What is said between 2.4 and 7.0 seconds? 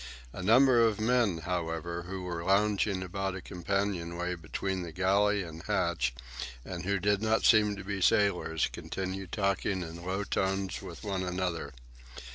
lounging about a companion way between the galley and hatch, and who